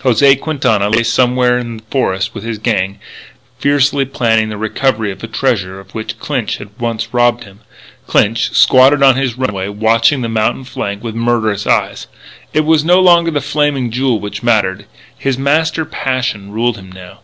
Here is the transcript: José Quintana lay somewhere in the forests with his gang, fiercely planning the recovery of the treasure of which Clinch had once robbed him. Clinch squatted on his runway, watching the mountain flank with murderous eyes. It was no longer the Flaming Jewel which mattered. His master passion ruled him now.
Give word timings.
José 0.00 0.34
Quintana 0.40 0.88
lay 0.88 1.02
somewhere 1.02 1.58
in 1.58 1.76
the 1.76 1.82
forests 1.90 2.32
with 2.32 2.42
his 2.42 2.56
gang, 2.56 2.98
fiercely 3.58 4.06
planning 4.06 4.48
the 4.48 4.56
recovery 4.56 5.10
of 5.12 5.18
the 5.18 5.26
treasure 5.26 5.78
of 5.78 5.94
which 5.94 6.18
Clinch 6.18 6.56
had 6.56 6.70
once 6.78 7.12
robbed 7.12 7.44
him. 7.44 7.60
Clinch 8.06 8.50
squatted 8.54 9.02
on 9.02 9.16
his 9.16 9.36
runway, 9.36 9.68
watching 9.68 10.22
the 10.22 10.28
mountain 10.30 10.64
flank 10.64 11.04
with 11.04 11.14
murderous 11.14 11.66
eyes. 11.66 12.06
It 12.54 12.64
was 12.64 12.82
no 12.82 12.98
longer 12.98 13.30
the 13.30 13.42
Flaming 13.42 13.90
Jewel 13.90 14.20
which 14.20 14.42
mattered. 14.42 14.86
His 15.18 15.36
master 15.36 15.84
passion 15.84 16.50
ruled 16.50 16.78
him 16.78 16.90
now. 16.90 17.18